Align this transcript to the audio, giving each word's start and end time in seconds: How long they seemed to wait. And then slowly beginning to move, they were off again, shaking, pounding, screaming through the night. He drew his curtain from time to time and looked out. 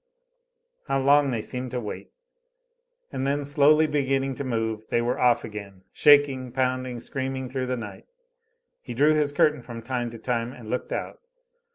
How 0.87 0.99
long 0.99 1.29
they 1.29 1.41
seemed 1.43 1.69
to 1.69 1.79
wait. 1.79 2.11
And 3.11 3.27
then 3.27 3.45
slowly 3.45 3.85
beginning 3.85 4.33
to 4.33 4.43
move, 4.43 4.87
they 4.89 4.99
were 4.99 5.19
off 5.19 5.43
again, 5.43 5.83
shaking, 5.93 6.51
pounding, 6.51 6.99
screaming 6.99 7.49
through 7.49 7.67
the 7.67 7.77
night. 7.77 8.07
He 8.81 8.95
drew 8.95 9.13
his 9.13 9.31
curtain 9.31 9.61
from 9.61 9.83
time 9.83 10.09
to 10.09 10.17
time 10.17 10.53
and 10.53 10.71
looked 10.71 10.91
out. 10.91 11.19